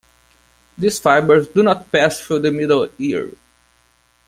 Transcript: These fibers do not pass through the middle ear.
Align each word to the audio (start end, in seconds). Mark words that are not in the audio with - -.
These 0.79 0.97
fibers 0.97 1.49
do 1.49 1.61
not 1.61 1.91
pass 1.91 2.19
through 2.19 2.39
the 2.39 2.51
middle 2.51 2.89
ear. 2.97 3.33